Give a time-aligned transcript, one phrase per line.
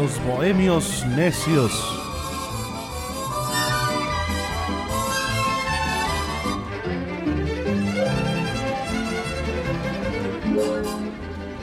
[0.00, 1.72] Los bohemios necios.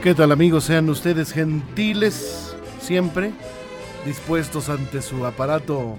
[0.04, 0.66] ¿Qué tal amigos?
[0.66, 3.32] Sean ustedes gentiles siempre,
[4.06, 5.96] dispuestos ante su aparato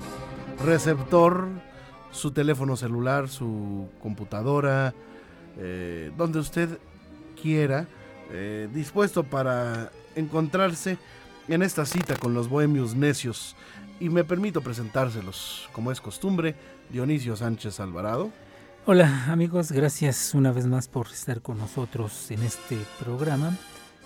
[0.63, 1.49] receptor,
[2.11, 4.93] su teléfono celular, su computadora,
[5.57, 6.69] eh, donde usted
[7.41, 7.87] quiera,
[8.31, 10.99] eh, dispuesto para encontrarse
[11.49, 13.57] en esta cita con los bohemios necios.
[13.99, 16.55] Y me permito presentárselos, como es costumbre,
[16.91, 18.31] Dionisio Sánchez Alvarado.
[18.85, 23.57] Hola amigos, gracias una vez más por estar con nosotros en este programa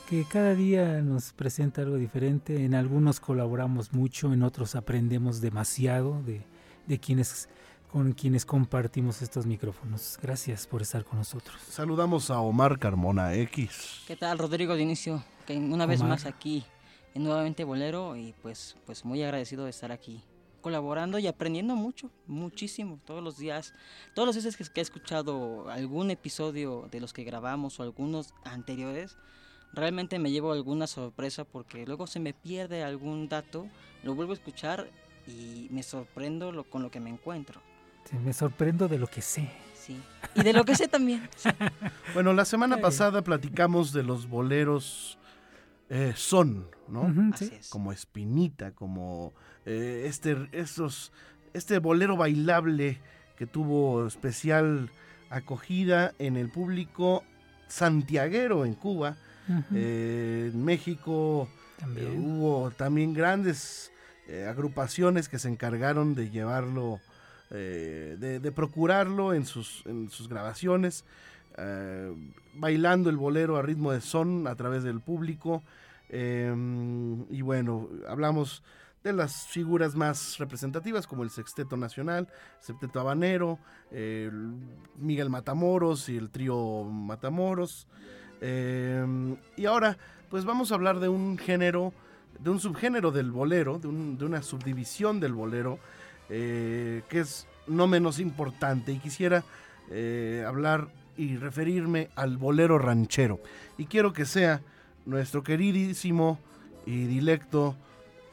[0.09, 2.65] que cada día nos presenta algo diferente.
[2.65, 6.43] En algunos colaboramos mucho, en otros aprendemos demasiado de,
[6.87, 7.49] de quienes
[7.93, 10.19] con quienes compartimos estos micrófonos.
[10.23, 11.57] Gracias por estar con nosotros.
[11.69, 14.03] Saludamos a Omar Carmona X.
[14.07, 15.25] ¿Qué tal, Rodrigo de Inicio?
[15.47, 16.65] Que una vez más aquí,
[17.15, 20.23] en nuevamente Bolero, y pues, pues muy agradecido de estar aquí,
[20.61, 23.73] colaborando y aprendiendo mucho, muchísimo, todos los días.
[24.15, 28.35] Todos los días que, que he escuchado algún episodio de los que grabamos o algunos
[28.45, 29.17] anteriores,
[29.73, 33.67] realmente me llevo alguna sorpresa porque luego se me pierde algún dato,
[34.03, 34.91] lo vuelvo a escuchar
[35.27, 37.61] y me sorprendo lo, con lo que me encuentro.
[38.05, 39.51] Sí, me sorprendo de lo que sé.
[39.75, 40.01] Sí.
[40.35, 41.29] Y de lo que sé también.
[41.37, 41.49] Sí.
[42.13, 45.17] Bueno, la semana pasada platicamos de los boleros
[45.91, 47.03] eh, son, ¿no?
[47.03, 47.55] Uh -huh, Así sí.
[47.61, 47.69] es.
[47.69, 49.35] Como Espinita, como
[49.67, 51.13] eh, este, esos,
[51.53, 52.99] este bolero bailable
[53.37, 54.89] que tuvo especial
[55.31, 57.23] acogida en el público
[57.69, 59.17] santiaguero en Cuba.
[59.49, 59.65] Uh -huh.
[59.75, 62.07] Eh, en México También.
[62.13, 63.91] eh, hubo también grandes
[64.29, 67.01] eh, agrupaciones que se encargaron de llevarlo,
[67.51, 71.05] eh, de, de procurarlo en sus, en sus grabaciones,
[71.57, 72.13] eh,
[72.55, 75.63] bailando el bolero a ritmo de son a través del público.
[76.09, 76.53] eh,
[77.31, 78.63] y bueno, hablamos
[79.03, 82.29] de las figuras más representativas como el Sexteto Nacional,
[82.59, 83.59] el Sexteto Habanero,
[83.91, 84.53] el
[84.99, 87.87] Miguel Matamoros y el trío Matamoros.
[88.43, 89.97] Eh, y ahora,
[90.29, 91.93] pues vamos a hablar de un género,
[92.39, 95.79] de un subgénero del bolero, de una subdivisión del bolero,
[96.29, 98.93] eh, que es no menos importante.
[98.93, 99.45] Y quisiera
[99.91, 103.41] eh, hablar y referirme al bolero ranchero.
[103.79, 104.61] Y quiero que sea
[105.07, 106.39] nuestro queridísimo
[106.87, 107.77] y dilecto,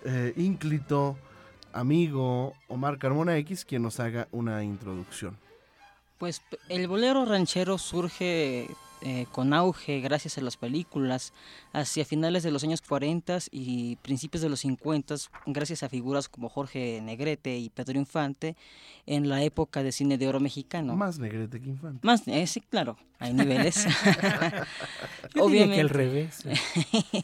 [0.06, 1.18] eh, ínclito,
[1.74, 5.38] amigo Omar Carmona X quien nos haga una introducción.
[6.18, 8.68] Pues el bolero ranchero surge
[9.02, 11.34] eh, con auge gracias a las películas
[11.72, 15.16] hacia finales de los años 40 y principios de los 50
[15.46, 18.56] gracias a figuras como Jorge Negrete y Pedro Infante
[19.06, 20.96] en la época de cine de oro mexicano.
[20.96, 22.06] Más negrete que infante.
[22.06, 23.86] Más, eh, sí, claro, hay niveles.
[25.36, 26.46] Yo diría que al revés.
[26.46, 27.24] eh.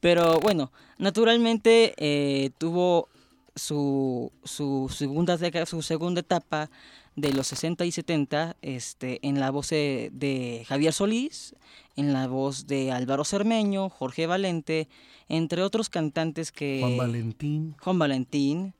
[0.00, 3.08] Pero bueno, naturalmente eh, tuvo
[3.54, 6.70] su, su, segunda, su segunda etapa
[7.16, 11.54] de los 60 y 70 este, en la voz de, de Javier Solís,
[11.96, 14.88] en la voz de Álvaro Cermeño, Jorge Valente,
[15.28, 16.80] entre otros cantantes que...
[16.80, 17.76] Juan Valentín.
[17.80, 18.74] Juan Valentín,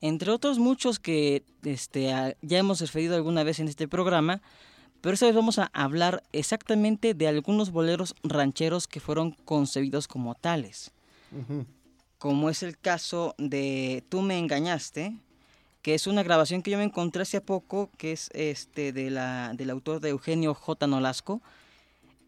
[0.00, 2.06] entre otros muchos que este,
[2.42, 4.42] ya hemos referido alguna vez en este programa,
[5.00, 10.36] pero esta vez vamos a hablar exactamente de algunos boleros rancheros que fueron concebidos como
[10.36, 10.92] tales,
[12.18, 15.16] como es el caso de Tú me engañaste,
[15.82, 19.52] que es una grabación que yo me encontré hace poco, que es este de la,
[19.54, 20.86] del autor de Eugenio J.
[20.86, 21.42] Nolasco,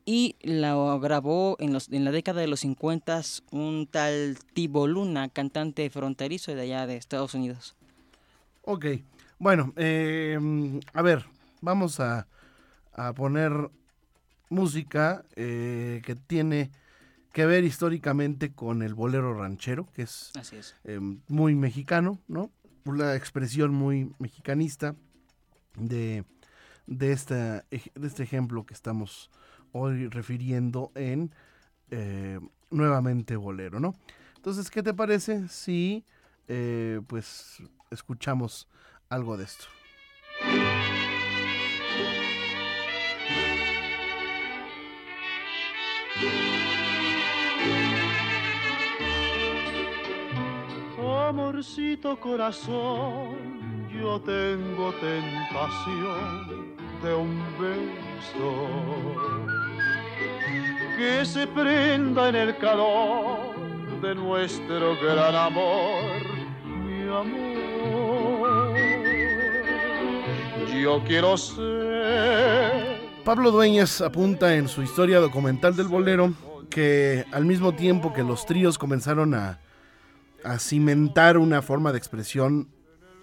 [0.05, 3.23] y la grabó en, los, en la década de los 50
[3.53, 7.75] un tal Tibo Luna, cantante fronterizo de allá de Estados Unidos.
[8.63, 8.87] Ok,
[9.39, 10.39] bueno, eh,
[10.93, 11.25] a ver,
[11.61, 12.27] vamos a,
[12.93, 13.71] a poner
[14.51, 16.71] música eh, que tiene
[17.33, 20.75] que ver históricamente con el bolero ranchero, que es Así es.
[20.85, 22.51] eh, muy mexicano, ¿no?
[22.85, 24.95] Una expresión muy mexicanista
[25.77, 26.25] de,
[26.87, 29.31] de, este ejemplo que estamos
[29.73, 31.33] hoy refiriendo en
[31.91, 32.39] eh,
[32.71, 33.95] nuevamente bolero, ¿no?
[34.37, 36.05] Entonces, ¿qué te parece si
[36.49, 38.69] eh, pues escuchamos
[39.09, 39.65] algo de esto?
[51.35, 53.35] Amorcito corazón,
[53.93, 58.55] yo tengo tentación de un beso
[60.97, 63.53] que se prenda en el calor
[64.01, 66.23] de nuestro gran amor,
[66.65, 68.77] mi amor.
[70.81, 73.11] Yo quiero ser.
[73.25, 76.33] Pablo Dueñas apunta en su historia documental del bolero
[76.71, 79.59] que al mismo tiempo que los tríos comenzaron a,
[80.45, 82.69] a cimentar una forma de expresión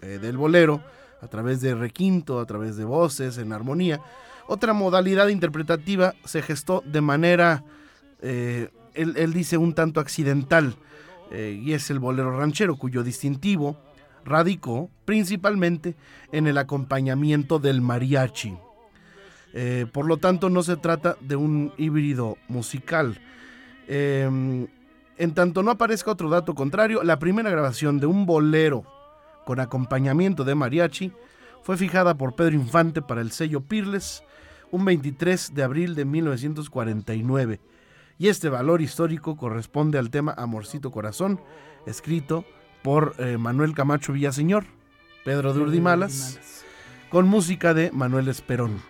[0.01, 0.83] eh, del bolero
[1.21, 4.01] a través de requinto, a través de voces, en armonía,
[4.47, 7.63] otra modalidad interpretativa se gestó de manera
[8.21, 10.75] eh, él, dice un tanto accidental,
[11.31, 13.77] eh, y es el bolero ranchero, cuyo distintivo
[14.25, 15.95] radicó principalmente
[16.31, 18.57] en el acompañamiento del mariachi.
[19.91, 23.19] Por lo tanto, no se trata de un híbrido musical.
[25.21, 28.85] En tanto no aparezca otro dato contrario, la primera grabación de un bolero
[29.45, 31.13] con acompañamiento de mariachi
[31.61, 34.23] fue fijada por Pedro Infante para el sello Pirles
[34.71, 37.59] un 23 de abril de 1949
[38.17, 41.39] y este valor histórico corresponde al tema Amorcito Corazón,
[41.85, 42.43] escrito
[42.81, 44.65] por eh, Manuel Camacho Villaseñor,
[45.23, 46.39] Pedro de Urdimalas,
[47.11, 48.81] con música de Manuel Esperón.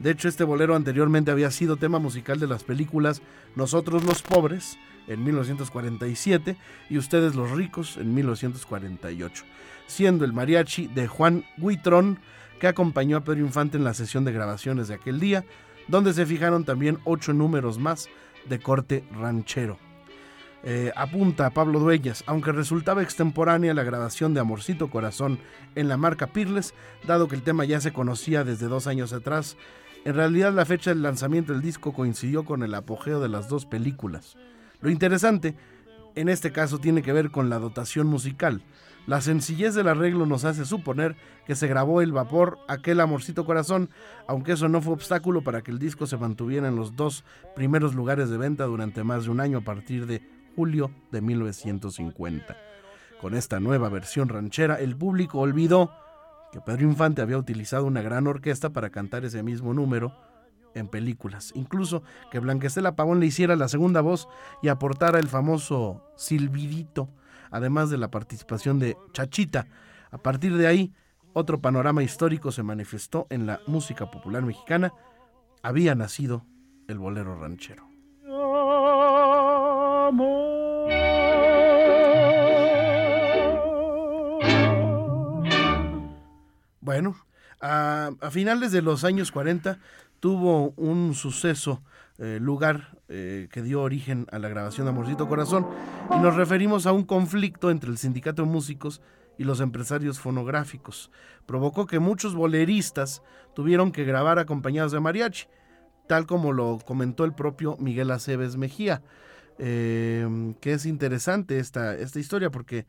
[0.00, 3.22] De hecho, este bolero anteriormente había sido tema musical de las películas
[3.56, 4.76] Nosotros los Pobres
[5.08, 6.56] en 1947
[6.90, 9.44] y Ustedes los Ricos en 1948,
[9.86, 12.18] siendo el mariachi de Juan Huitrón
[12.60, 15.44] que acompañó a Pedro Infante en la sesión de grabaciones de aquel día,
[15.86, 18.08] donde se fijaron también ocho números más
[18.48, 19.78] de corte ranchero.
[20.64, 25.38] Eh, apunta a Pablo Dueñas, aunque resultaba extemporánea la grabación de Amorcito Corazón
[25.76, 26.74] en la marca Pirles,
[27.06, 29.56] dado que el tema ya se conocía desde dos años atrás,
[30.04, 33.66] en realidad la fecha del lanzamiento del disco coincidió con el apogeo de las dos
[33.66, 34.36] películas.
[34.80, 35.54] Lo interesante,
[36.14, 38.62] en este caso, tiene que ver con la dotación musical.
[39.06, 41.16] La sencillez del arreglo nos hace suponer
[41.46, 43.88] que se grabó el vapor aquel amorcito corazón,
[44.26, 47.24] aunque eso no fue obstáculo para que el disco se mantuviera en los dos
[47.56, 50.22] primeros lugares de venta durante más de un año a partir de
[50.54, 52.56] julio de 1950.
[53.20, 55.90] Con esta nueva versión ranchera, el público olvidó
[56.52, 60.14] que Pedro Infante había utilizado una gran orquesta para cantar ese mismo número
[60.78, 61.52] en películas.
[61.54, 64.28] Incluso que Blanquestela Pavón le hiciera la segunda voz
[64.62, 67.08] y aportara el famoso silbidito
[67.50, 69.66] además de la participación de Chachita.
[70.10, 70.92] A partir de ahí,
[71.32, 74.92] otro panorama histórico se manifestó en la música popular mexicana.
[75.62, 76.44] Había nacido
[76.88, 77.86] el bolero ranchero.
[86.80, 87.16] Bueno,
[87.60, 89.78] a, finales de los años 40
[90.20, 91.82] tuvo un suceso
[92.18, 95.66] eh, lugar eh, que dio origen a la grabación de Amorcito Corazón
[96.14, 99.00] y nos referimos a un conflicto entre el sindicato de músicos
[99.38, 101.10] y los empresarios fonográficos.
[101.46, 103.22] Provocó que muchos boleristas
[103.54, 105.46] tuvieron que grabar acompañados de mariachi,
[106.08, 109.02] tal como lo comentó el propio Miguel Aceves Mejía,
[109.58, 112.86] em, que es interesante esta, esta historia porque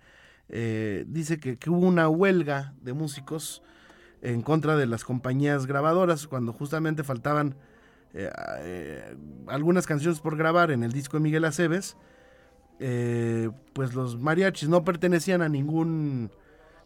[0.50, 3.62] eh, dice que, que hubo una huelga de músicos
[4.22, 7.56] en contra de las compañías grabadoras cuando justamente faltaban
[8.14, 8.30] eh,
[8.62, 9.16] eh,
[9.48, 11.96] algunas canciones por grabar en el disco de Miguel Aceves,
[12.80, 16.32] eh, pues los mariachis no pertenecían a ningún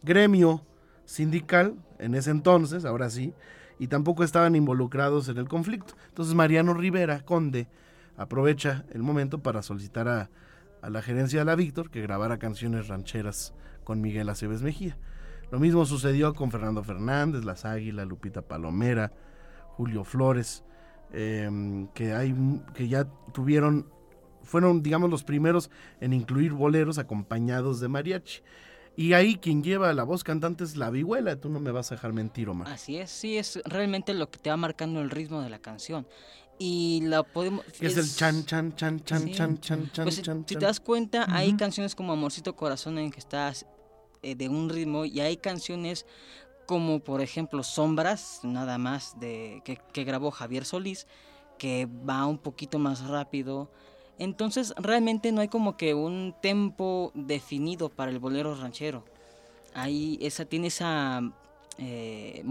[0.01, 0.65] gremio
[1.05, 3.33] sindical en ese entonces, ahora sí,
[3.79, 5.95] y tampoco estaban involucrados en el conflicto.
[6.09, 7.67] Entonces Mariano Rivera, conde,
[8.17, 10.29] aprovecha el momento para solicitar a,
[10.81, 14.97] a la gerencia de la Víctor que grabara canciones rancheras con Miguel Aceves Mejía.
[15.53, 19.13] Lo mismo sucedió con Fernando Fernández, Las Águilas, Lupita Palomera,
[19.77, 20.63] Julio Flores.
[21.11, 22.33] Em, que, hay,
[22.73, 23.87] que ya tuvieron,
[24.41, 25.69] fueron, digamos, los primeros
[26.01, 28.41] en incluir boleros acompañados de mariachi.
[28.95, 31.95] Y ahí quien lleva la voz cantante es la vihuela, tú no me vas a
[31.97, 32.67] dejar mentir, Omar.
[32.69, 36.07] Así es, sí, es realmente lo que te va marcando el ritmo de la canción.
[36.57, 37.63] Y la podemos...
[37.79, 41.27] Es, el chan, chan, chan, chan, chan, chan, chan, pues, chan, Si te das cuenta,
[41.29, 43.67] hay canciones como Amorcito Corazón en que estás
[44.23, 46.05] eh, de un ritmo y hay canciones
[46.65, 51.07] como por ejemplo Sombras, nada más de que, grabó Javier Solís,
[51.57, 53.69] que va un poquito más rápido.
[54.17, 59.03] Entonces realmente no hay como que un tempo definido para el bolero ranchero.
[59.73, 61.21] Ahí esa tiene esa
[61.79, 62.43] eh,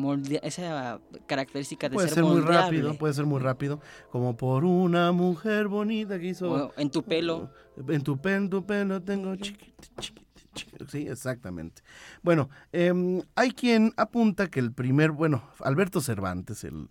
[0.43, 5.69] esa característica de puede ser, muy rápido, puede ser muy rápido, como por una mujer
[5.69, 7.49] bonita que hizo en tu pelo,
[7.89, 10.32] en tu pelo, en tu pelo tengo chiquito, chiquito.
[10.89, 11.83] Sí, exactamente.
[12.23, 16.89] Bueno, em, hay quien apunta que el primer, bueno, Alberto Cervantes, el,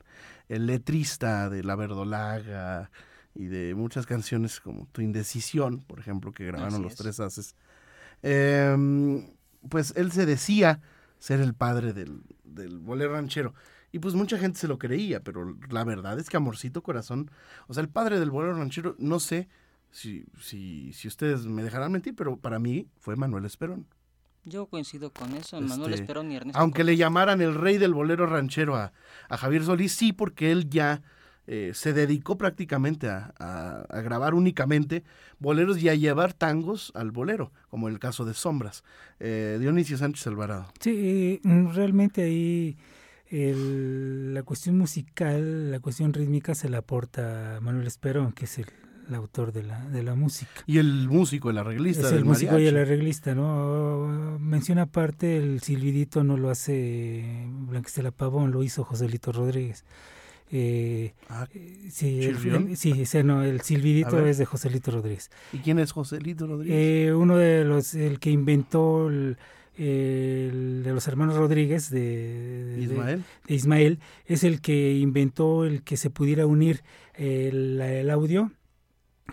[0.50, 2.92] el letrista de La Verdolaga
[3.34, 7.56] y de muchas canciones como Tu Indecisión, por ejemplo, que grabaron los tres haces,
[8.22, 9.28] em,
[9.70, 10.82] pues él se decía
[11.20, 13.54] ser el padre del, del bolero ranchero.
[13.94, 17.30] Y pues mucha gente se lo creía, pero la verdad es que Amorcito Corazón,
[17.68, 19.50] o sea, el padre del bolero ranchero, no sé
[19.92, 23.86] si, si, si ustedes me dejarán mentir, pero para mí fue Manuel Esperón.
[24.44, 26.60] Yo coincido con eso, Manuel este, Esperón y Ernesto.
[26.60, 28.92] Aunque le llamaran el rey del bolero ranchero a,
[29.30, 31.02] a Javier Solís, sí, porque él ya
[31.48, 35.04] eh, se dedicó prácticamente a, grabar únicamente
[35.40, 38.84] boleros y a llevar tangos al bolero, como el caso de Sombras.
[39.20, 40.72] Eh, Dionisio Sánchez Alvarado.
[40.80, 42.78] Sí, mm, realmente ahí
[43.32, 48.68] la cuestión musical, la cuestión rítmica se la aporta Manuel Esperón, que es el,
[49.16, 50.64] autor de la, de la música.
[50.68, 52.08] Y el músico, el arreglista.
[52.08, 54.38] Es el músico y el arreglista, ¿no?
[54.40, 59.86] Menciona aparte, el silbidito no lo hace Blanquistela Pavón, lo hizo Joselito Rodríguez.
[60.54, 61.48] Eh, ah,
[61.90, 65.32] sí, el, sí, ese no, el silbidito es de Joselito Rodríguez.
[65.54, 66.78] ¿Y quién es Joselito Rodríguez?
[66.78, 69.38] Eh, uno de los, el que inventó el,
[69.78, 73.24] de los hermanos Rodríguez de, Ismael.
[73.48, 76.84] De, Ismael, es el que inventó el que se pudiera unir
[77.16, 78.52] el, el audio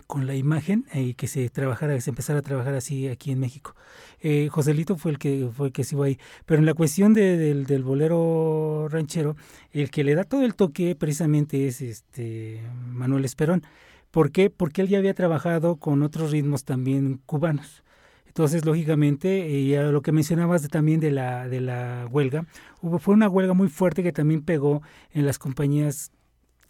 [0.07, 3.39] con la imagen y que se trabajara, que se empezara a trabajar así aquí en
[3.39, 3.75] México.
[4.21, 6.19] Eh, Joselito fue el que fue el que se iba ahí.
[6.45, 9.35] Pero en la cuestión del, del, bolero ranchero,
[9.71, 13.63] el que le da todo el toque precisamente es este Manuel Esperón.
[14.11, 14.49] ¿Por qué?
[14.49, 17.83] Porque él ya había trabajado con otros ritmos también cubanos.
[18.27, 22.45] Entonces, lógicamente, y a lo que mencionabas también de la, de la huelga,
[22.81, 26.11] hubo, fue una huelga muy fuerte que también pegó en las compañías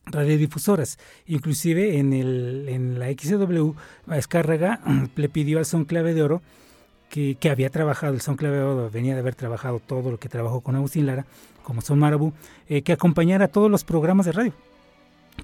[0.10, 0.98] radiodifusoras.
[1.26, 3.72] Inclusive en, el, en la XW,
[4.14, 4.82] Escárraga
[5.16, 6.42] le pidió al Son Clave de Oro
[7.10, 10.76] que, había trabajado, el Son Clave venía de haber trabajado todo lo que trabajó con
[10.76, 11.26] Agustín Lara,
[11.64, 12.34] como Son Marabú,
[12.68, 14.54] eh, que acompañara todos los programas de radio.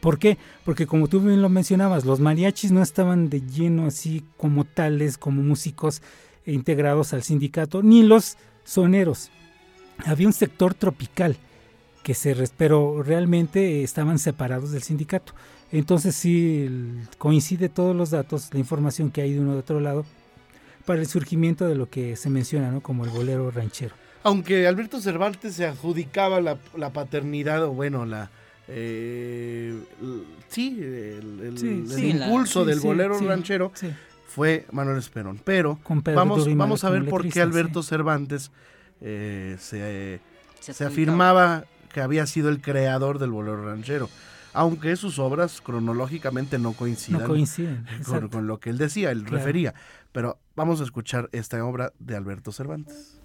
[0.01, 0.37] ¿Por qué?
[0.63, 5.17] Porque como tú bien lo mencionabas, los mariachis no estaban de lleno así como tales,
[5.17, 6.01] como músicos
[6.45, 9.31] integrados al sindicato, ni los soneros.
[10.05, 11.37] Había un sector tropical
[12.05, 15.33] que se, pero realmente estaban separados del sindicato.
[15.71, 16.69] Entonces sí
[17.17, 20.05] coincide todos los datos, la información que hay de uno de otro lado,
[20.85, 22.81] para el surgimiento de lo que se menciona ¿no?
[22.81, 23.95] como el bolero ranchero.
[24.21, 28.29] Aunque Alberto Cervantes se adjudicaba la, paternidad, o bueno, la,
[28.67, 29.75] eh,
[30.47, 31.57] sí, el,
[31.97, 33.71] impulso del bolero ranchero
[34.27, 35.41] fue Manuel Esperón.
[35.43, 35.79] Pero
[36.13, 38.51] vamos, vamos a ver por qué Alberto Cervantes
[39.01, 40.19] eh, se,
[40.59, 44.09] se, afirmaba que había sido el creador del bolero ranchero
[44.51, 47.85] aunque sus obras cronológicamente no coinciden,
[48.31, 49.73] con, lo que él decía, él refería.
[50.13, 53.19] Pero vamos a escuchar esta obra de Alberto Cervantes.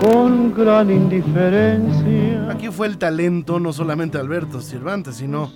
[0.00, 2.50] Con gran indiferencia.
[2.50, 5.52] Aquí fue el talento no solamente de Alberto Cervantes, sino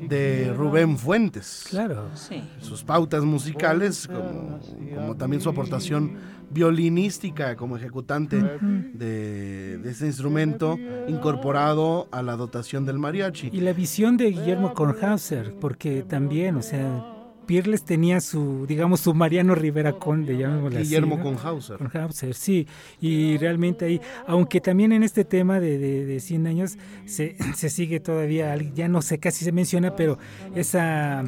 [0.00, 1.66] de Rubén Fuentes.
[1.68, 2.42] Claro, sí.
[2.60, 6.16] Sus pautas musicales, como, también su aportación
[6.50, 13.50] violinística como ejecutante de, de, ese instrumento incorporado a la dotación del mariachi.
[13.52, 17.11] Y la visión de Guillermo Kornhauser, porque también, o sea,
[17.46, 21.78] Pierles tenía su, digamos, su Mariano Rivera Conde, llamémosle Guillermo así, Conhauser.
[21.78, 22.66] Conhauser, sí.
[23.00, 28.00] Y realmente ahí, aunque también en este tema de, de, 100 años se, se, sigue
[28.00, 30.18] todavía, ya no sé, casi se menciona, pero
[30.54, 31.24] esa...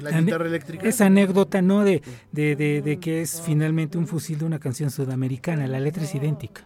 [0.00, 0.88] La guitarra eléctrica.
[0.88, 1.82] Esa anécdota, ¿no?
[1.82, 6.14] De, de, de, que es finalmente un fusil de una canción sudamericana, la letra es
[6.14, 6.64] idéntica.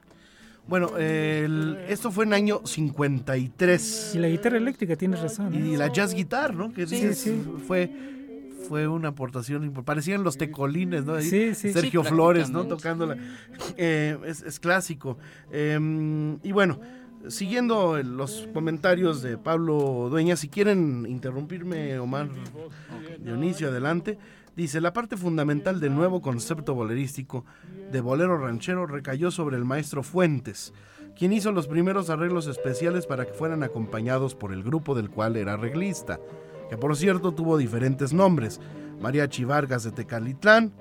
[0.68, 4.12] Bueno, esto fue en año 53.
[4.14, 5.54] Y la guitarra eléctrica, tienes razón.
[5.54, 6.72] Y la jazz guitar, ¿no?
[6.72, 7.42] Que sí, sí.
[7.66, 7.90] fue
[8.68, 11.20] fue una aportación, parecían los tecolines, ¿no?
[11.20, 12.64] sí, sí, Sergio Flores, ¿no?
[12.66, 13.16] Tocándola.
[13.76, 15.18] Eh, es, clásico.
[15.50, 16.80] Em, y bueno,
[17.28, 22.28] siguiendo el- los comentarios de Pablo Dueña, si quieren interrumpirme, Omar
[23.20, 24.18] Dionisio, adelante.
[24.56, 27.44] Dice, la parte fundamental del nuevo concepto bolerístico
[27.90, 30.74] de bolero ranchero recayó sobre el maestro Fuentes,
[31.18, 35.36] quien hizo los primeros arreglos especiales para que fueran acompañados por el grupo del cual
[35.36, 36.20] era arreglista,
[36.72, 38.58] que por cierto tuvo diferentes nombres,
[39.02, 40.72] Mariachi Vargas de Tecalitlán,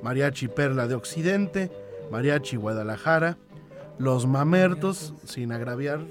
[0.00, 1.72] Mariachi Perla de Occidente,
[2.08, 3.36] Mariachi Guadalajara,
[3.98, 6.06] Los Mamertos, sin agraviar,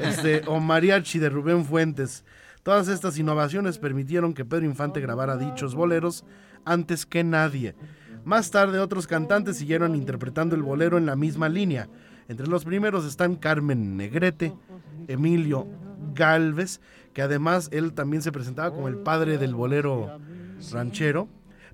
[0.00, 2.24] este, o Mariachi de Rubén Fuentes.
[2.62, 6.24] Todas estas innovaciones permitieron que Pedro Infante grabara dichos boleros
[6.64, 7.74] antes que nadie.
[8.24, 11.90] Más tarde otros cantantes siguieron interpretando el bolero en la misma línea.
[12.28, 14.54] Entre los primeros están Carmen Negrete,
[15.06, 15.66] Emilio
[16.14, 16.80] Galvez,
[17.14, 20.18] que además él también se presentaba como el padre del bolero
[20.72, 21.28] ranchero,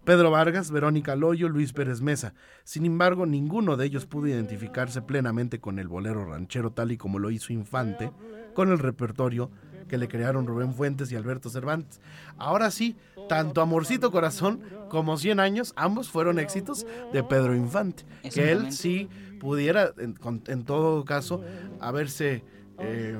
[0.04, 2.32] Pedro Vargas, Verónica Loyo, Luis Pérez Mesa.
[2.64, 7.18] Sin embargo, ninguno de ellos pudo identificarse plenamente con el bolero ranchero tal y como
[7.18, 8.10] lo hizo Infante,
[8.54, 9.50] con el repertorio
[9.88, 12.00] que le crearon Rubén Fuentes y Alberto Cervantes.
[12.38, 12.96] Ahora sí,
[13.28, 18.04] tanto Amorcito Corazón como 100 años, ambos fueron éxitos de Pedro Infante.
[18.34, 19.08] Que él sí
[19.40, 21.42] pudiera, en, con- en todo caso,
[21.80, 22.42] haberse...
[22.80, 23.16] eh,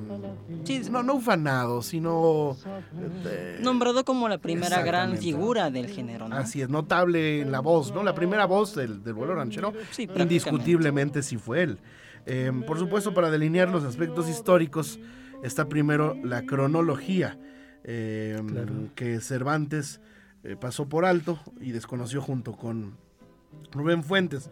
[0.64, 2.56] Sí, no, no ufanado, sino...
[3.26, 6.36] eh, Nombrado como la primera gran figura del género, ¿no?
[6.36, 8.02] Así es, notable en la voz, ¿no?
[8.02, 11.78] La primera voz del, del bolero ranchero, Sí, indiscutiblemente sí fue él.
[12.26, 14.98] Eh, por supuesto, para delinear los aspectos históricos,
[15.42, 17.38] está primero la cronología,
[17.84, 18.40] eh,
[18.94, 20.00] que Cervantes
[20.44, 22.96] eh, pasó por alto y desconoció junto con
[23.72, 24.50] Rubén Fuentes.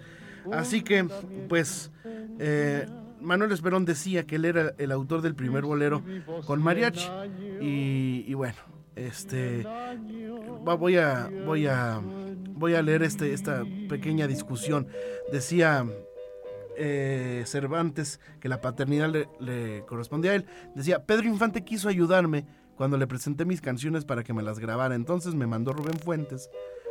[0.53, 1.07] Así que,
[1.49, 1.91] pues,
[2.39, 2.87] eh,
[3.21, 6.03] Manuel Esperón decía que él era el autor del primer bolero
[6.47, 7.09] con mariachi.
[7.61, 8.59] Y, y bueno,
[8.97, 9.67] este
[10.65, 14.89] voy a voy a voy a leer este esta pequeña discusión.
[15.33, 15.87] Decía
[16.77, 20.47] eh, Cervantes que la paternidad le, le correspondía a él.
[20.75, 22.47] Decía, Pedro Infante quiso ayudarme
[22.77, 24.95] cuando le presenté mis canciones para que me las grabara.
[24.95, 26.49] Entonces me mandó Rubén Fuentes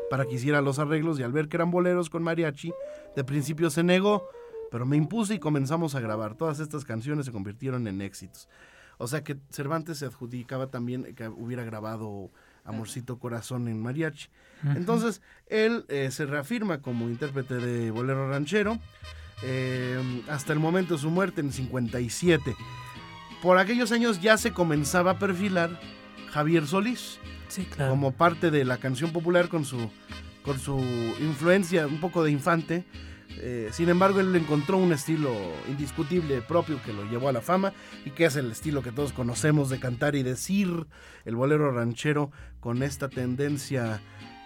[0.10, 2.74] para que hiciera los arreglos y al ver que eran boleros con mariachi,
[3.16, 4.30] de principio se negó,
[4.72, 6.36] pero me impuse y comenzamos a grabar.
[6.36, 8.48] Todas estas canciones se convirtieron en éxitos.
[8.98, 12.32] O sea que Cervantes se adjudicaba también que hubiera grabado
[12.64, 14.28] Amorcito Corazón en mariachi.
[14.76, 18.80] Entonces, él eh, se reafirma como intérprete de bolero ranchero
[19.44, 22.56] eh, hasta el momento de su muerte en 57.
[23.42, 25.80] Por aquellos años ya se comenzaba a perfilar
[26.32, 27.92] Javier Solís Sí, claro.
[27.92, 29.90] como parte de la canción popular con su,
[30.44, 30.80] con su
[31.20, 32.84] influencia un poco de infante.
[33.40, 35.32] Eh, sin embargo, él encontró un estilo
[35.68, 37.74] indiscutible propio que lo llevó a la fama
[38.06, 40.88] y que es el estilo que todos conocemos de cantar y decir
[41.26, 44.02] el bolero ranchero con esta tendencia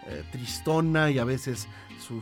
[0.08, 1.68] eh, tristona y a veces
[2.00, 2.22] su,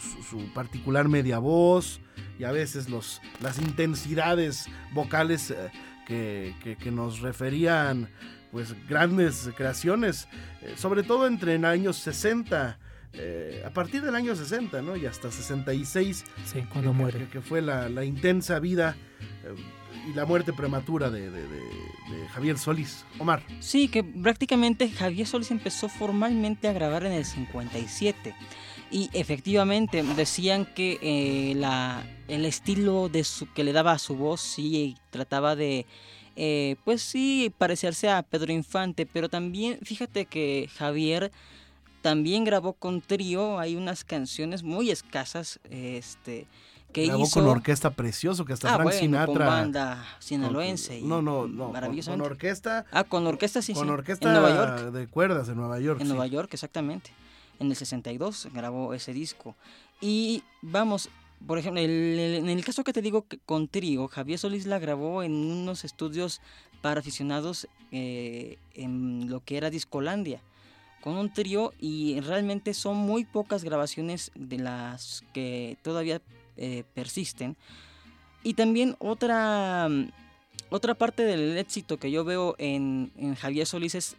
[0.54, 2.02] particular media voz
[2.38, 5.72] y a veces los, las intensidades vocales eh,
[6.06, 8.10] que, que- que nos referían
[8.52, 10.28] pues grandes creaciones,
[10.76, 12.80] sobre todo entre en años 60,
[13.13, 14.95] eh, a partir del año 60, ¿no?
[14.95, 17.19] Y hasta 66, Sí, cuando que- muere.
[17.19, 18.95] que, que fue la, la intensa vida
[19.43, 19.56] eh,
[20.10, 23.06] y la muerte prematura de, de- de- de Javier Solís.
[23.19, 23.43] Omar.
[23.60, 28.34] Sí, que prácticamente Javier Solís empezó formalmente a grabar en el 57.
[28.91, 34.15] Y efectivamente decían que eh, la, el estilo de su, que le daba a su
[34.15, 35.86] voz sí trataba de,
[36.36, 41.32] eh, pues sí, parecerse a Pedro Infante, pero también fíjate que Javier
[42.02, 46.48] también grabó con trío, hay unas canciones muy escasas, este,
[46.94, 47.40] que Grabó hizo...
[47.42, 49.34] con orquesta precioso que hasta ah, Frank bueno, Sinatra.
[49.34, 51.00] con banda sinaloense.
[51.00, 51.66] y no, no, no.
[51.66, 52.24] Con, maravillosamente.
[52.24, 52.86] con orquesta.
[52.92, 53.92] Ah, con orquesta, sí, con sí.
[53.92, 54.92] orquesta En Nueva York.
[54.94, 56.00] de cuerdas en Nueva York.
[56.02, 56.14] En sí.
[56.14, 57.12] Nueva York, exactamente.
[57.60, 59.56] En el 62 grabó ese disco.
[60.02, 61.10] Y vamos,
[61.46, 64.66] por ejemplo, el- el- en el caso que te digo que con trío, Javier Solís
[64.66, 66.42] la grabó en unos estudios
[66.82, 70.42] para aficionados eh, en lo que era Discolandia,
[71.02, 76.22] con un trío y realmente son muy pocas grabaciones de las que todavía
[76.58, 77.56] eh, persisten.
[78.44, 79.90] Y también otra,
[80.70, 84.16] otra parte del éxito que yo veo en, en Javier Solís es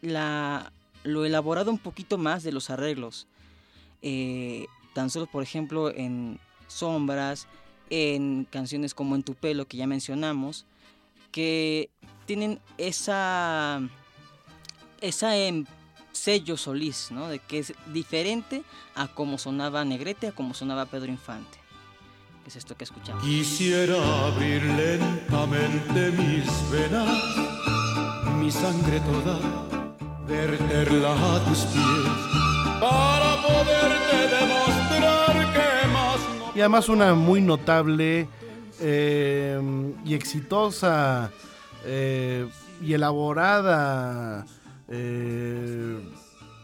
[0.00, 0.72] la,
[1.04, 3.26] lo elaborado un poquito más de los arreglos.
[4.02, 6.38] Eh, tan solo, por ejemplo, en
[6.68, 7.46] Sombras,
[7.90, 10.66] en canciones como En tu pelo, que ya mencionamos,
[11.30, 11.90] que
[12.26, 13.80] tienen esa,
[15.00, 15.64] esa em,
[16.16, 17.28] sello Solís, ¿no?
[17.28, 21.58] De que es diferente a como sonaba Negrete, a como sonaba Pedro Infante.
[22.42, 23.22] Que es esto que escuchamos.
[23.22, 27.08] Quisiera abrir lentamente mis venas,
[28.38, 29.38] mi sangre toda,
[30.26, 38.28] verterla a tus pies, para poderte demostrar que más no Y además una muy notable
[38.80, 39.60] eh,
[40.04, 41.30] y exitosa
[41.84, 42.48] eh,
[42.80, 44.46] y elaborada
[44.88, 45.98] eh,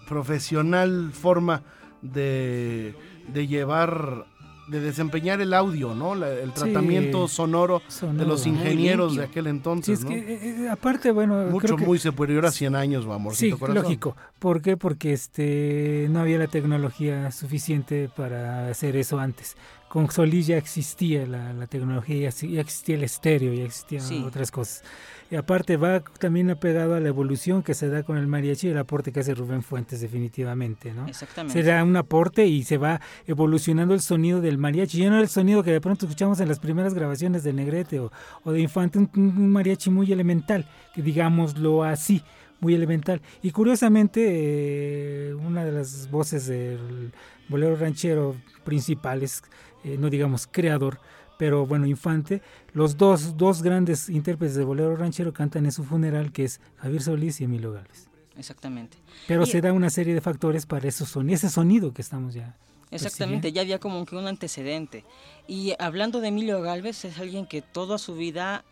[0.08, 1.62] profesional forma
[2.02, 2.94] de,
[3.28, 4.26] de llevar
[4.68, 6.14] de desempeñar el audio, ¿no?
[6.14, 6.54] La- el Sí.
[6.54, 10.10] tratamiento sonoro, de los ingenieros de aquel Sí, entonces, es ¿no?
[10.10, 13.58] que, eh, eh, aparte, bueno, Mucho, creo que- muy superior a 100 años, Sí, amorcito
[13.58, 13.82] corazón.
[13.82, 14.16] lógico.
[14.38, 14.76] ¿Por qué?
[14.76, 19.56] Porque este no había la tecnología suficiente para hacer eso antes.
[19.88, 24.02] Con Solís ya existía la, la tecnología, ya, exi- ya existía el estéreo, ya existían
[24.02, 24.22] Sí.
[24.24, 24.84] otras cosas.
[25.32, 28.70] Y aparte va también apegado a la evolución que se da con el mariachi y
[28.72, 31.08] el aporte que hace Rubén Fuentes definitivamente, ¿no?
[31.08, 31.58] Exactamente.
[31.58, 34.98] Se da un aporte y se va evolucionando el sonido del mariachi.
[34.98, 38.12] Ya no el sonido que de pronto escuchamos en las primeras grabaciones de Negrete o,
[38.44, 42.22] o de Infante, un, un mariachi muy elemental, que digámoslo así,
[42.60, 43.22] muy elemental.
[43.40, 47.10] Y curiosamente, eh, una de las voces del
[47.48, 49.42] bolero ranchero principales,
[49.82, 50.98] eh, no digamos creador,
[51.42, 52.40] pero bueno, Infante,
[52.72, 57.02] los dos, dos grandes intérpretes de bolero ranchero cantan en su funeral, que es Javier
[57.02, 58.06] Solís y Emilio Gálvez.
[58.36, 58.96] Exactamente.
[59.26, 62.32] Pero Y- se da una serie de factores para esos son ese sonido que estamos
[62.34, 62.56] ya.
[62.92, 65.04] Exactamente, ya había como que un antecedente.
[65.48, 68.64] Y hablando de Emilio Galvez, es alguien que toda su vida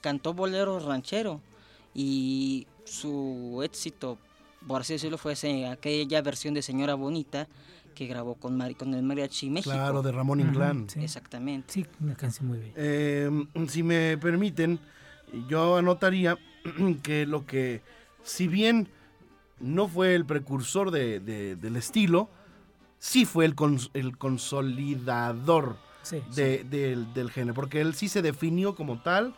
[0.00, 1.40] cantó bolero ranchero
[1.92, 4.16] y su éxito,
[4.68, 5.34] por así decirlo, fue
[5.68, 7.48] aquella versión de Señora Bonita
[7.92, 9.70] que grabó con, con el Mariachi México.
[9.74, 10.40] Claro, de Ramón
[10.88, 11.00] sí.
[11.02, 11.72] Exactamente.
[11.72, 12.72] Sí, una canción muy bella.
[12.76, 13.30] Eh,
[13.68, 14.78] si me permiten,
[15.48, 16.38] yo anotaría
[17.02, 17.82] que lo que,
[18.22, 18.88] si bien
[19.60, 22.28] no fue el precursor de- de- del estilo,
[22.98, 26.20] sí fue el, cons- el consolidador Sí.
[26.34, 29.34] de- del, del género, porque él sí se definió como tal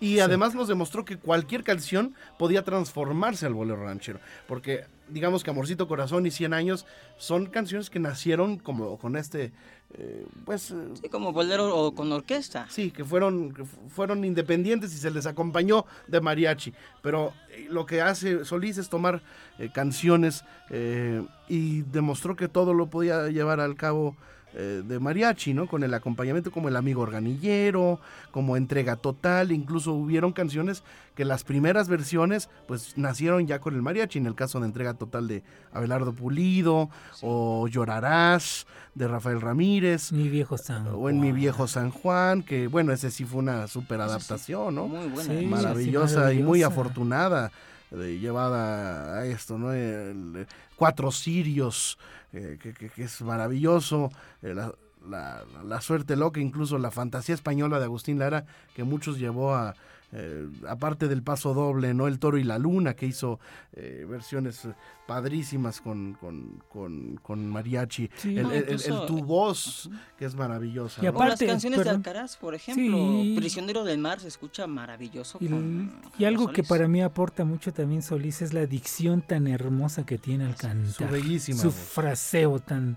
[0.00, 4.18] y además nos demostró que cualquier canción podía transformarse al bolero ranchero,
[4.48, 9.52] porque digamos que Amorcito Corazón y 100 años son canciones que nacieron como con este,
[9.94, 10.70] eh, pues...
[10.70, 12.66] eh, Sí, como bolero o con orquesta.
[12.68, 16.72] Sí, que fueron, que fu- fueron independientes y se les acompañó de mariachi.
[17.02, 19.22] Pero eh, lo que hace Solís es tomar
[19.58, 24.16] eh, canciones eh, y demostró que todo lo podía llevar al cabo
[24.54, 25.66] eh, de mariachi, ¿no?
[25.66, 30.82] Con el acompañamiento como El Amigo Organillero, como Entrega Total, incluso hubieron canciones
[31.14, 34.94] que las primeras versiones pues nacieron ya con el mariachi, en el caso de Entrega
[34.94, 36.88] Total de Abelardo Pulido,
[37.22, 41.36] o Llorarás de Rafael Ramírez, Mi viejo San o en mi Juan.
[41.36, 44.88] viejo San Juan, que bueno, ese sí fue una super adaptación, ¿no?
[44.88, 45.38] Muy buena.
[45.38, 47.52] Sí, maravillosa y muy afortunada
[47.90, 49.72] de llevada a esto, ¿no?
[49.72, 50.46] El, eh,
[50.76, 51.98] cuatro sirios,
[52.32, 54.10] eh, que, que- es maravilloso,
[54.42, 59.54] eh, la- la suerte loca, incluso la fantasía española de Agustín Lara, que muchos llevó
[59.54, 59.74] a,
[60.12, 62.06] eh, aparte del paso doble, ¿no?
[62.06, 63.38] El toro y la luna, que hizo
[63.74, 64.66] eh, versiones
[65.06, 68.10] padrísimas con, con, con, con mariachi.
[68.16, 68.36] Sí.
[68.36, 71.00] el, No, el- el- incluso- el tu voz, que es maravillosa.
[71.02, 71.10] Y ¿no?
[71.10, 72.02] O las Aparte, canciones perdón.
[72.02, 73.34] de Alcaraz, por ejemplo, Sí.
[73.36, 75.38] Prisionero del Mar se escucha maravilloso.
[75.40, 79.46] Y, con y algo que para mí aporta mucho también Solís es la dicción tan
[79.46, 81.10] hermosa que tiene al Su cantar.
[81.10, 81.74] bellísima Su voz.
[81.74, 82.96] fraseo tan,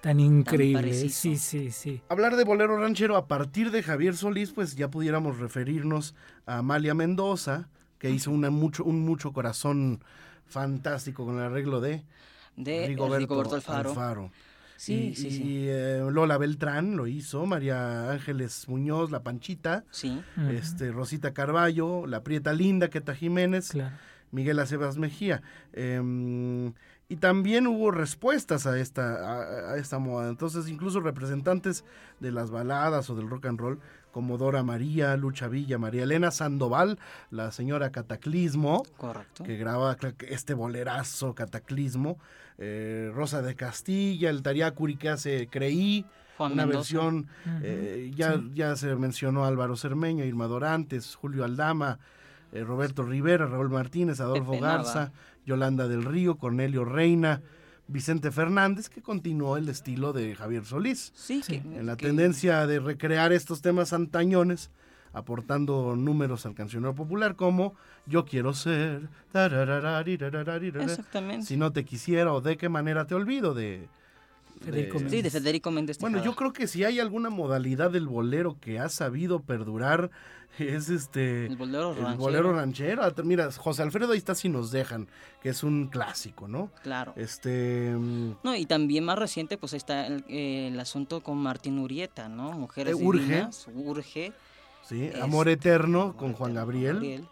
[0.00, 0.92] tan increíble.
[1.08, 2.02] sí, sí, sí.
[2.08, 6.14] Hablar de bolero ranchero a partir de Javier Solís, pues ya pudiéramos referirnos
[6.46, 10.02] a Amalia Mendoza, que hizo una mucho, un mucho corazón
[10.46, 12.02] fantástico con el arreglo de
[12.56, 13.90] de Rigoberto, Rigoberto, Alfaro.
[13.90, 14.30] Alfaro.
[14.76, 15.64] Sí, y, sí, y, sí.
[15.68, 22.22] eh, Lola Beltrán lo hizo, María Ángeles Muñoz, La Panchita, Sí, este, Rosita Carballo, La
[22.24, 23.94] Prieta Linda, Queta Jiménez, Claro.
[24.30, 25.42] Miguel Acebas Mejía.
[25.74, 26.72] Em,
[27.10, 30.28] y también hubo respuestas a esta, a, a esta moda.
[30.30, 31.84] Entonces, incluso representantes
[32.20, 33.78] de las baladas o del rock and roll,
[34.12, 36.98] como Dora María, Lucha Villa, María Elena Sandoval,
[37.30, 39.44] la señora Cataclismo, correcto.
[39.44, 39.96] que graba
[40.28, 42.16] este bolerazo Cataclismo,
[42.58, 46.04] eh, Rosa de Castilla, el Tariacuri que hace Creí,
[46.38, 46.78] Juan una Mendoza.
[46.78, 47.26] versión
[47.62, 48.50] eh, ya, sí.
[48.54, 51.98] ya se mencionó Álvaro Cermeño, Irma Dorantes, Julio Aldama,
[52.52, 55.12] eh, Roberto Rivera, Raúl Martínez, Adolfo Pepe Garza, Nava.
[55.50, 57.42] Yolanda del Río, Cornelio Reina,
[57.88, 61.60] Vicente Fernández, que continuó el estilo de Javier Solís, Sí, Sí.
[61.60, 64.70] que- en la que- tendencia de recrear estos temas antañones,
[65.12, 67.74] aportando números al cancionero popular como
[68.06, 71.46] Yo quiero ser, Exactamente.
[71.46, 73.88] si no te quisiera o de qué manera te olvido de...
[74.60, 75.10] Federico de- Méndez.
[75.18, 76.30] Sí, de Federico Méndez bueno, Tejada.
[76.30, 80.10] yo creo que si hay alguna modalidad del bolero que ha sabido perdurar,
[80.58, 81.46] es este...
[81.46, 82.16] El bolero El ranchero.
[82.18, 83.02] bolero ranchero.
[83.04, 85.08] Ah, Mira, José Alfredo ahí está si nos dejan,
[85.42, 86.70] que es un clásico, ¿no?
[86.82, 87.12] Claro.
[87.16, 87.94] Este...
[87.96, 91.78] mm, No, y también más reciente, pues ahí está el, eh, el asunto con Martín
[91.78, 92.52] Urieta, ¿no?
[92.52, 93.22] Mujeres Eh, Urge.
[93.22, 94.32] Divinas, Urge.
[94.82, 97.24] Sí, Es- Amor Eterno con Juan Eterno, Gabriel,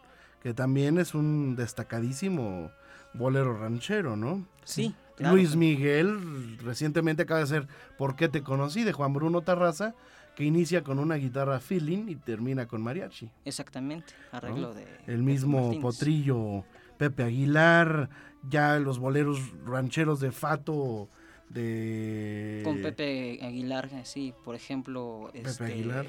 [0.43, 2.71] que también es un destacadísimo
[3.15, 4.47] bolero ranchero, ¿no?
[4.65, 5.37] Sí, claro.
[5.37, 8.85] Luis Miguel recientemente acaba de hacer ¿Por qué te conocí?
[8.85, 9.95] de Juan Bruno Tarraza,
[10.35, 13.29] que inicia con una guitarra feeling y termina con mariachi.
[13.45, 14.87] Exactamente, arreglo de...
[15.07, 16.65] El mismo potrillo
[16.97, 18.09] Pepe Aguilar,
[18.49, 21.09] ya los boleros rancheros de Fato
[21.49, 22.63] de...
[22.65, 25.31] Con Pepe Aguilar, sí, por ejemplo...
[25.33, 26.07] Pepe este, Aguilar.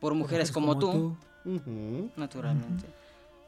[0.00, 1.16] Por mujeres como, tú,
[2.16, 2.86] naturalmente.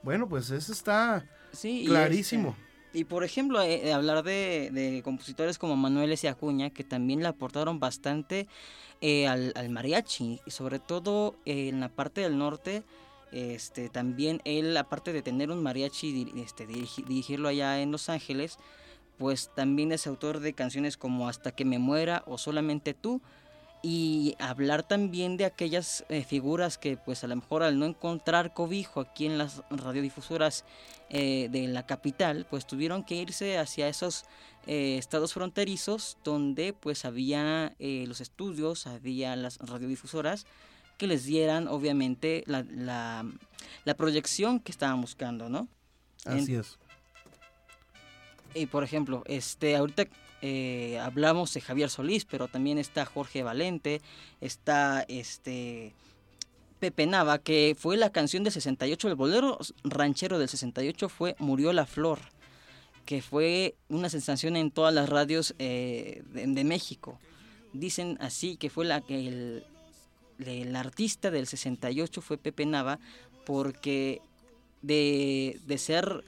[0.03, 2.51] Bueno, pues eso está Sí, y clarísimo.
[2.51, 2.63] este,
[2.97, 6.27] Y por ejemplo, eh, hablar de, compositores como Manuel S.
[6.31, 8.49] Acuña, que también le aportaron bastante
[9.03, 12.85] eh, al, mariachi, y sobre todo eh, en la parte del norte,
[13.33, 18.09] este, también él, aparte de tener un mariachi, dir- este, dirigi- dirigirlo allá en Los
[18.09, 18.57] Ángeles,
[19.19, 23.21] pues también es autor de canciones como Hasta que me muera o Solamente tú,
[23.89, 28.53] y hablar también de aquellas eh, figuras que pues a lo mejor al no encontrar
[28.53, 30.65] cobijo aquí en las radiodifusoras
[31.09, 34.25] eh, de la capital pues tuvieron que irse hacia esos
[34.67, 40.47] eh, estados fronterizos donde pues había eh, los estudios había las radiodifusoras
[40.99, 43.25] que les dieran obviamente la, la,
[43.85, 45.69] la proyección que estaban buscando no
[46.25, 46.77] Así es.
[48.53, 50.07] y por ejemplo, este, ahorita
[50.43, 54.01] eh, hablamos de Javier Solís, pero también está Jorge Valente,
[54.41, 55.95] está este
[56.79, 61.73] Pepe Nava, que fue la canción del 68, el bolero ranchero del 68 fue Murió
[61.73, 62.19] la Flor,
[63.05, 67.19] que fue una sensación en todas las radios eh, de, de México.
[67.73, 69.65] Dicen así que fue la que el,
[70.39, 72.99] el artista del 68 fue Pepe Nava,
[73.45, 74.21] porque
[74.83, 76.25] de, de ser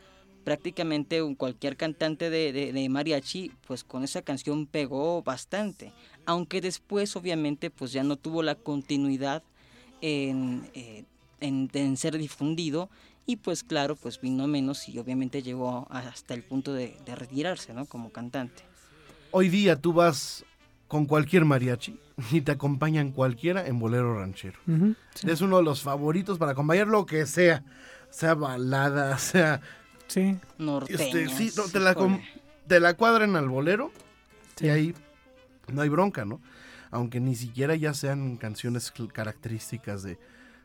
[0.52, 5.92] prácticamente un- cualquier cantante de, de- de mariachi, pues con esa canción pegó bastante.
[6.24, 9.42] Aunque después, obviamente, pues ya no tuvo la continuidad
[10.00, 11.04] en, eh,
[11.40, 12.88] en- en ser difundido.
[13.26, 17.74] Y pues claro, pues vino menos y obviamente llegó hasta el punto de, de retirarse,
[17.74, 17.84] ¿no?
[17.84, 18.62] Como cantante.
[19.32, 20.46] Hoy día tú vas
[20.86, 22.00] con cualquier mariachi
[22.32, 24.58] y te acompañan cualquiera en bolero ranchero.
[25.14, 25.28] Sí.
[25.28, 27.62] Es uno de los favoritos para acompañar lo que sea.
[28.08, 29.60] Sea balada, sea...
[30.08, 31.00] Sí, Norteñas.
[31.00, 32.20] Este, sí, no, te, la, com-
[32.66, 33.92] te la cuadran al bolero
[34.56, 34.66] sí.
[34.66, 34.94] y ahí
[35.72, 36.40] no hay bronca, ¿no?
[36.90, 40.18] Aunque ni siquiera ya sean canciones características de,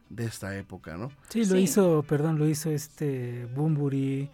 [0.09, 1.11] de esta época, ¿no?
[1.29, 1.63] Sí, lo Sí.
[1.63, 4.29] hizo, perdón, lo hizo este Bumburi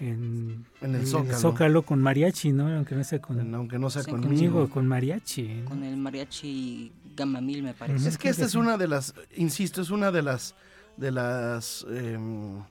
[0.00, 1.82] en, En el Zócalo.
[1.82, 2.68] con mariachi, ¿no?
[2.74, 4.28] Aunque no sea con, Aunque no sea Sí, conmigo.
[4.30, 5.42] conmigo, con mariachi.
[5.62, 5.68] ¿no?
[5.70, 8.08] Con el mariachi Gamma Mil, me parece.
[8.08, 10.54] Es que esta es una de las, insisto, es una de las
[10.96, 12.62] de las em,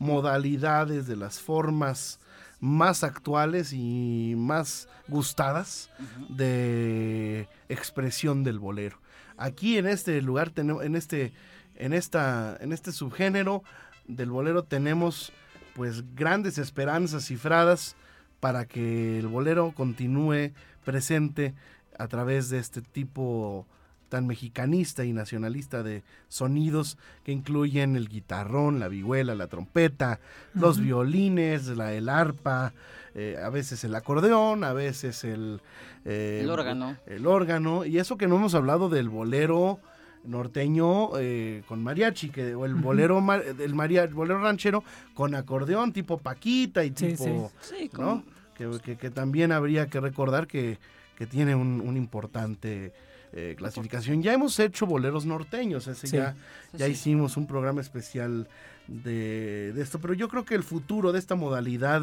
[0.00, 2.18] modalidades, de las formas
[2.58, 5.90] más actuales y más gustadas
[6.28, 8.98] de expresión del bolero.
[9.36, 11.32] Aquí en este lugar tenemos, en este,
[11.76, 13.62] en esta, en este subgénero
[14.08, 15.32] del bolero tenemos
[15.74, 17.94] pues grandes esperanzas cifradas
[18.40, 20.52] para que el bolero continúe
[20.84, 21.54] presente
[21.98, 23.66] a través de este tipo
[24.10, 30.20] tan mexicanista y nacionalista de sonidos que incluyen el guitarrón, la vihuela, la trompeta,
[30.52, 32.74] los violines, la, el arpa,
[33.14, 35.62] eh, a veces el acordeón, a veces el,
[36.04, 36.96] eh, El órgano.
[37.06, 39.78] el órgano, y eso que no hemos hablado del bolero
[40.24, 45.92] norteño eh, con mariachi, que, o el bolero, ma- el maria- bolero ranchero con acordeón
[45.92, 47.98] tipo Paquita y Sí, tipo, Sí, ¿no?
[47.98, 50.78] como- Que, que- que también habría que recordar que,
[51.16, 52.92] que tiene un, un importante
[53.32, 54.22] eh, clasificación.
[54.22, 56.16] Ya hemos hecho boleros norteños, ese Sí.
[56.16, 56.34] ya,
[56.72, 56.92] sí, ya sí.
[56.92, 58.48] hicimos un programa especial
[58.88, 62.02] de, de esto, pero yo creo que el futuro de esta modalidad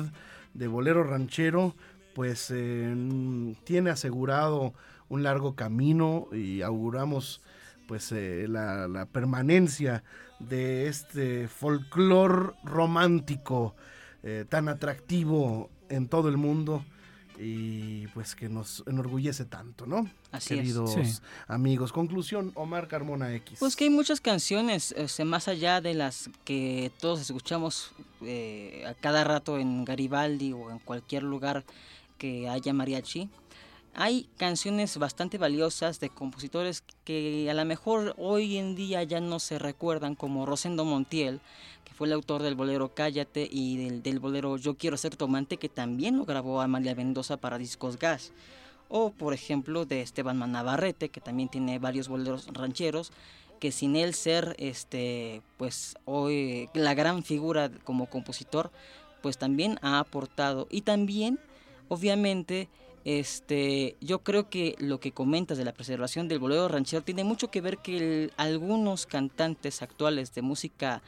[0.54, 1.76] de bolero ranchero,
[2.16, 4.74] pues eh, tiene asegurado
[5.10, 7.42] un largo camino y auguramos
[7.88, 10.04] pues eh, la, la permanencia
[10.40, 13.76] de este folclor romántico
[14.24, 16.84] eh, tan atractivo en todo el mundo
[17.40, 20.10] y pues que nos enorgullece tanto, ¿no?
[20.32, 20.60] Así es.
[20.60, 21.22] Queridos Sí.
[21.48, 21.92] amigos.
[21.92, 23.60] Conclusión, Omar Carmona X.
[23.60, 28.84] Pues que hay muchas canciones, o sea, más allá de las que todos escuchamos eh,
[28.88, 31.64] a cada rato en Garibaldi o en cualquier lugar
[32.18, 33.30] que haya mariachi.
[34.00, 39.40] Hay canciones bastante valiosas de compositores que a lo mejor hoy en día ya no
[39.40, 41.42] se recuerdan, como Rosendo Montiel,
[41.98, 45.68] fue el autor del bolero Cállate y del, bolero Yo quiero ser tu amante, que
[45.68, 48.34] también lo grabó Amalia Mendoza para Discos Gas.
[48.88, 53.12] O, por ejemplo, de Esteban Manavarrete, que también tiene varios boleros rancheros,
[53.60, 58.70] que sin él ser, este, pues, hoy la gran figura como compositor,
[59.24, 60.68] pues también ha aportado.
[60.70, 61.40] Y también,
[61.90, 62.70] obviamente,
[63.06, 67.50] este, yo creo que lo que comentas de la preservación del bolero ranchero tiene mucho
[67.50, 71.02] que ver que algunos cantantes actuales de música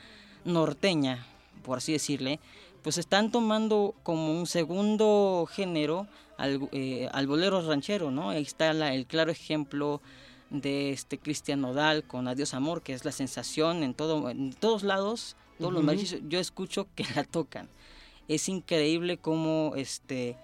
[0.49, 1.25] norteña,
[1.63, 2.39] por así decirle,
[2.83, 6.07] pues están tomando como un segundo género
[6.37, 8.29] al, eh, al bolero ranchero, ¿no?
[8.29, 10.01] Ahí está la- el claro ejemplo
[10.49, 14.83] de este Cristian Nodal con Adiós Amor, que es la sensación en, todo, en todos
[14.83, 17.67] lados, todos los mariachis, yo escucho que la tocan.
[18.27, 20.37] Es increíble cómo, este,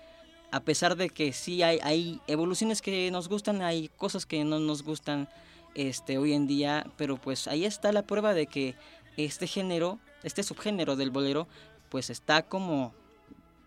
[0.52, 4.60] a pesar de que sí hay, hay evoluciones que nos gustan, hay cosas que no
[4.60, 5.30] nos gustan
[5.74, 8.76] este, hoy en día, pero pues ahí está la prueba de que
[9.18, 11.48] este género, este subgénero del bolero,
[11.90, 12.94] pues está como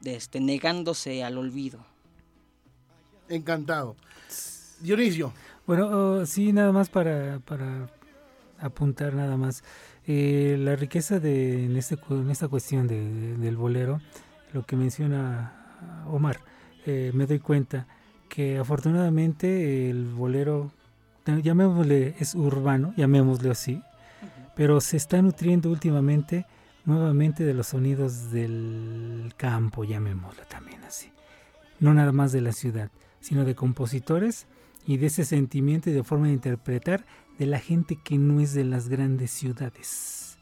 [0.04, 1.84] este, negándose al olvido.
[3.28, 3.96] Encantado.
[4.80, 5.32] Dionisio.
[5.66, 7.90] Bueno, oh, sí, nada más para, para
[8.58, 9.62] apuntar nada más.
[10.06, 14.00] Eh, la riqueza de en, este, en esta cuestión del bolero,
[14.54, 16.40] lo que menciona Omar,
[16.86, 17.86] eh, me doy cuenta
[18.28, 20.72] que afortunadamente el bolero,
[21.26, 23.82] llamémosle, es urbano, llamémosle así,
[24.58, 26.44] pero se está nutriendo últimamente
[26.84, 31.12] nuevamente de los sonidos del campo, llamémoslo también así.
[31.78, 32.90] No nada más de la ciudad,
[33.20, 34.48] sino de compositores
[34.84, 37.06] y de ese sentimiento y de forma de interpretar
[37.38, 40.38] de la gente que no es de las grandes ciudades.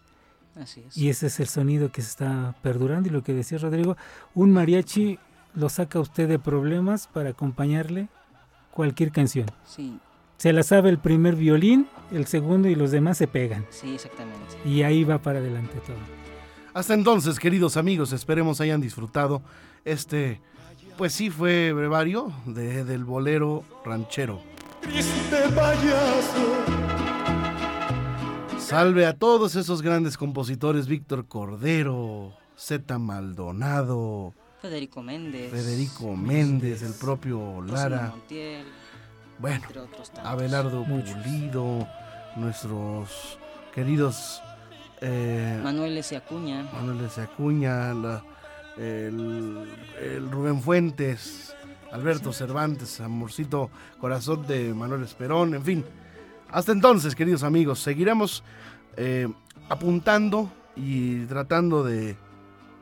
[0.58, 0.96] Así es.
[0.96, 3.98] Y ese es el sonido que se está perdurando y lo que decía Rodrigo,
[4.34, 5.18] un mariachi
[5.54, 8.08] lo saca usted de problemas para acompañarle
[8.70, 9.50] cualquier canción.
[9.66, 10.00] Sí.
[10.36, 13.66] Se la sabe el primer violín, el segundo y los demás se pegan.
[13.70, 14.56] Sí, exactamente.
[14.64, 15.96] Y ahí va para adelante todo.
[16.74, 19.42] Hasta entonces, queridos amigos, esperemos hayan disfrutado
[19.84, 20.40] este
[20.96, 24.40] pues sí fue brevario de, del bolero ranchero.
[24.80, 26.54] Triste payaso.
[28.58, 36.94] Salve a todos esos grandes compositores, Víctor Cordero, Z Maldonado, Federico Méndez, Federico Méndez, el
[36.94, 38.66] propio Lara, Montiel,
[39.38, 40.12] bueno, entre otros.
[40.22, 40.84] Abelardo.
[40.84, 41.86] Pulido,
[42.36, 43.38] nuestros
[43.74, 44.42] queridos
[45.00, 46.16] eh, Manuel S.
[46.16, 47.20] Acuña, Manuel S.
[47.20, 48.22] Acuña, la-
[48.78, 49.66] el,
[50.02, 51.54] el Rubén Fuentes,
[51.92, 53.70] Alberto Cervantes, Amorcito
[54.00, 55.84] Corazón de Manuel Esperón, en fin.
[56.50, 58.42] Hasta entonces, queridos amigos, seguiremos
[58.96, 59.28] eh,
[59.68, 62.16] apuntando y tratando de,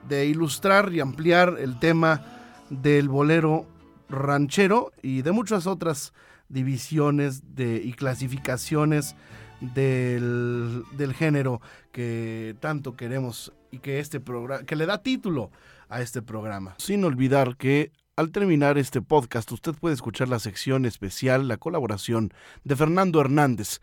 [0.09, 2.23] de ilustrar y ampliar el tema
[2.71, 3.67] del bolero
[4.09, 6.13] ranchero y de muchas otras
[6.55, 9.15] divisiones de, y clasificaciones
[9.61, 11.61] del, del género
[11.93, 15.51] que tanto queremos y que este programa que le da título
[15.89, 16.77] a este programa.
[16.79, 22.33] Sin olvidar que al terminar este podcast usted puede escuchar la sección especial, la colaboración
[22.63, 23.81] de Fernando Hernández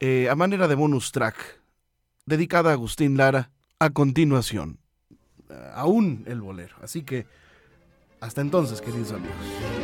[0.00, 1.60] eh, a manera de bonus track
[2.26, 4.78] dedicada a Agustín Lara a continuación.
[5.50, 6.76] Eh, aún el bolero.
[6.82, 7.26] Así que
[8.20, 9.83] hasta entonces, queridos amigos.